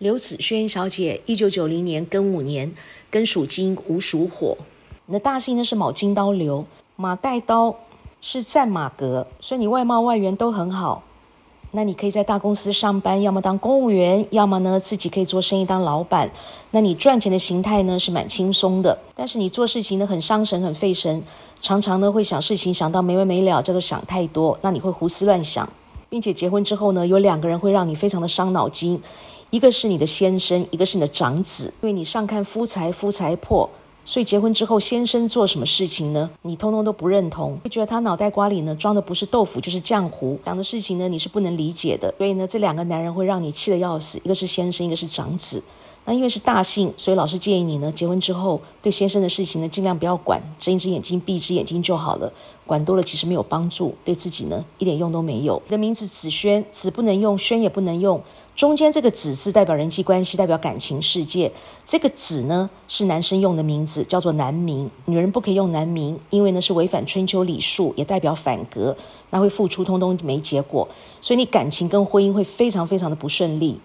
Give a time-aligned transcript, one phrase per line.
[0.00, 2.72] 刘子轩小姐，一九九零年庚午年，
[3.12, 4.56] 庚属金，午属火。
[5.04, 6.64] 你的大姓呢是卯金刀流，
[6.96, 7.76] 马带刀
[8.22, 11.02] 是战马格，所以你外貌外缘都很好。
[11.72, 16.30] 那你可以在大公司上班，要么当公务员，要么呢自己可以做生意当老板。
[16.70, 21.22] 那你赚钱的形态呢是蛮轻松的，但是你做事情呢很伤神、很费神，
[21.60, 24.58] 常常呢会想事情想到没完没了，叫做想太多。
[24.62, 25.68] 那你会胡思乱想，
[26.08, 29.02] 并且结婚之后呢，有两个人会让你非常的伤脑筋，
[29.50, 33.68] 一个是你的先生，一个是你的长子，因为你上看夫财夫财破。
[34.04, 36.30] 所以结婚之后，先生做什么事情呢？
[36.42, 42.14] 你通通都不认同，会觉得他脑袋瓜里呢装的不是豆腐就是浆糊，讲的事情呢你是不能理解的。
[42.16, 45.62] 所以呢，这两个男人会让你气得要死，一个是先生，一个是长子。
[46.06, 52.32] 那因为是大姓，所以老师建议你呢，结婚之后对先生的事情呢尽量不要管，睁一只眼睛闭一只眼睛就好了。
[52.66, 55.60] 管多了其实没有帮助，对自己呢一点用都没有。
[55.66, 58.22] 你的名字子轩，子不能用，轩也不能用。
[58.54, 61.52] 中间这个子字代表人际关系，代表感情世界。
[61.84, 64.90] 这个子呢是男生用的名字，叫做男名。
[65.04, 68.96] 女人不可以用男名，因为呢是违反春秋礼数，也代表反格，
[69.30, 70.88] 那会付出通通没结果，
[71.20, 73.80] 所以你感情跟婚姻会非常非常的不顺利，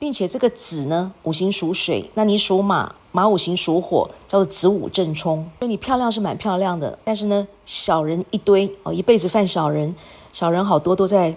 [0.00, 5.50] 并且这个子呢五行属水，那你属马，马五行属火，叫做子午正冲。
[5.60, 9.94] 所以你漂亮是蛮漂亮的，但是呢小人一堆哦，一辈子犯小人，
[10.32, 11.36] 小人好多都在。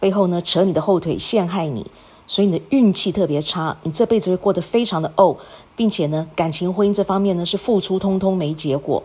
[0.00, 1.86] 背后呢，扯你的后腿，陷害你，
[2.26, 5.38] 所以你的运气特别差，你这辈子会过得非常的怄，
[5.76, 9.02] 并且呢，感情婚姻这方面呢是付出通通没结果。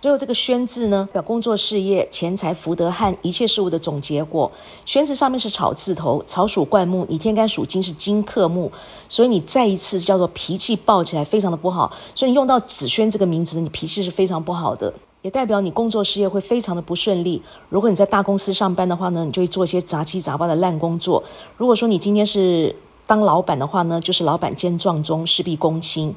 [0.00, 4.52] 最后这个宣字呢，表工作事业、钱财、福德和一切事物的总结果。
[4.86, 8.70] 宣字上面是草字头，草属灌木，你天干属金是金克木，
[9.08, 11.92] 所以你再一次叫做脾气暴起来，非常的不好。
[12.14, 14.94] 所以你用到子轩这个名字，你脾气是非常不好的。
[15.22, 17.42] 也代表你工作事业会非常的不顺利。
[17.68, 21.24] 如果你在大公司上班的话呢，你就会做一些杂七杂八的烂工作。
[21.56, 22.76] 如果说你今天是
[23.08, 26.14] 当老板的话呢，就是老板兼撞钟，事必躬亲。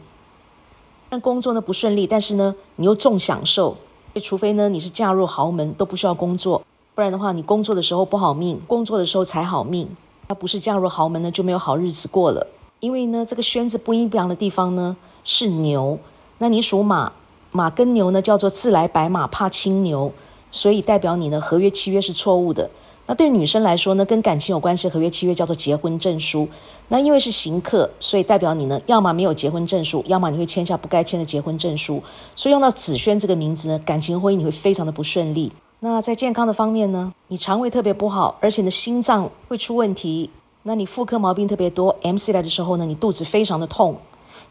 [1.12, 3.76] 但工作呢不顺利，但是呢你又重享受。
[4.24, 6.64] 除非呢你是嫁入豪门，都不需要工作，
[6.96, 9.90] 不然的话你工作的时候不好命，工作的时候才好命。
[10.30, 12.48] 他不是嫁入豪门呢，就没有好日子过了。
[12.80, 14.96] 因为呢这个宣字不阴不阳的地方呢
[15.26, 16.00] 是牛，
[16.38, 17.12] 那你属马。
[17.52, 20.14] 马跟牛呢，叫做自来白马怕青牛，
[20.50, 22.70] 所以代表你呢合约契约是错误的。
[23.08, 26.50] 那对女生来说呢，跟感情有关系合约契约叫做结婚证书。
[26.88, 32.04] 那因为是行客，所以代表你呢，要么没有结婚证书，要么你会签下不该签的结婚证书。
[32.36, 35.52] 所以用到子轩这个名字呢，感情婚姻你会非常的不顺利。
[35.80, 40.30] 那在健康的方面呢，你肠胃特别不好，而且呢心脏会出问题。
[40.64, 43.98] 那你妇科毛病特别多，MC 来的时候呢，你肚子非常的痛。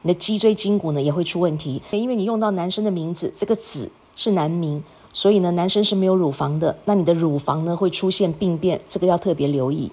[0.03, 4.83] 你的脊椎筋骨呢也会出问题，因为你用到男生的名字，这个子是男名，
[5.13, 9.91] 所以呢男生是没有乳房的，那你的乳房呢会出现病变，这个要特别留意。